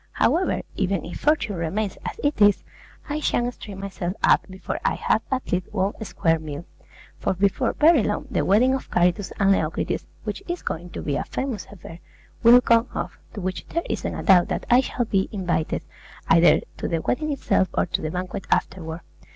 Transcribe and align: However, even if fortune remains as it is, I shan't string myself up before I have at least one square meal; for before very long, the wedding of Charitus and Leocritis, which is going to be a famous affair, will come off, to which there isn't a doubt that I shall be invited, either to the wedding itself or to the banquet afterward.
However, 0.13 0.63
even 0.75 1.05
if 1.05 1.19
fortune 1.19 1.57
remains 1.57 1.95
as 2.03 2.19
it 2.23 2.41
is, 2.41 2.63
I 3.07 3.19
shan't 3.19 3.53
string 3.53 3.79
myself 3.81 4.13
up 4.23 4.47
before 4.49 4.79
I 4.83 4.95
have 4.95 5.21
at 5.29 5.51
least 5.51 5.71
one 5.71 5.93
square 6.03 6.39
meal; 6.39 6.65
for 7.19 7.35
before 7.35 7.73
very 7.73 8.01
long, 8.01 8.25
the 8.31 8.43
wedding 8.43 8.73
of 8.73 8.89
Charitus 8.89 9.31
and 9.39 9.51
Leocritis, 9.51 10.07
which 10.23 10.41
is 10.47 10.63
going 10.63 10.89
to 10.93 11.03
be 11.03 11.17
a 11.17 11.23
famous 11.25 11.67
affair, 11.69 11.99
will 12.41 12.61
come 12.61 12.87
off, 12.95 13.19
to 13.35 13.41
which 13.41 13.67
there 13.67 13.83
isn't 13.91 14.15
a 14.15 14.23
doubt 14.23 14.47
that 14.47 14.65
I 14.71 14.81
shall 14.81 15.05
be 15.05 15.29
invited, 15.31 15.83
either 16.27 16.61
to 16.77 16.87
the 16.87 17.01
wedding 17.03 17.31
itself 17.31 17.67
or 17.75 17.85
to 17.85 18.01
the 18.01 18.09
banquet 18.09 18.47
afterward. 18.49 19.01